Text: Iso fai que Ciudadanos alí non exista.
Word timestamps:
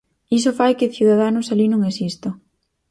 Iso 0.37 0.51
fai 0.59 0.71
que 0.79 0.93
Ciudadanos 0.97 1.47
alí 1.53 1.67
non 1.69 1.87
exista. 1.91 2.29